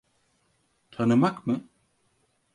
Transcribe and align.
Tanımak 0.91 1.47
mı? 1.47 1.61